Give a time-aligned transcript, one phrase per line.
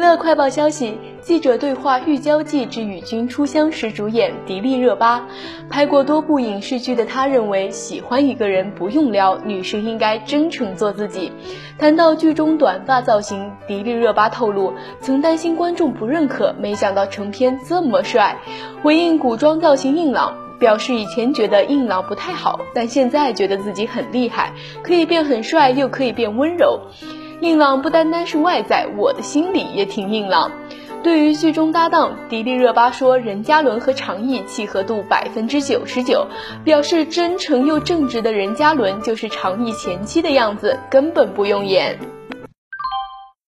[0.00, 5.28] 娱乐快报消息：记者对话《玉娇记之与君初相识》主演迪丽热巴。
[5.68, 11.30] 拍过多部影视剧的她认为，喜欢一个人不用撩，女生应该真诚做自己。
[11.78, 18.38] 谈到剧中短发造型，迪丽热巴透露，曾担心观众不认可，没想到成片这么帅。
[18.82, 26.80] 回应古装造型硬朗，表示以前觉得硬朗不太好，但现在觉得自己很厉害，可以变很帅，又可以变温柔。
[27.40, 30.52] 硬朗不单单是外在，我的心里也挺硬朗。
[31.02, 36.26] 对于剧中搭档，迪丽热巴说任嘉伦和常毅契合度百分之九十九，
[36.62, 41.98] 表示真诚又正直的任嘉伦就是常毅前妻的样子，根本不用演。